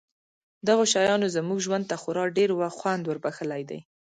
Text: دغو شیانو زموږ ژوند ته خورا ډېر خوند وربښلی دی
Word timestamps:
دغو 0.67 0.83
شیانو 0.93 1.33
زموږ 1.35 1.59
ژوند 1.65 1.85
ته 1.89 1.95
خورا 2.01 2.23
ډېر 2.37 2.49
خوند 2.77 3.03
وربښلی 3.05 3.63
دی 3.69 3.79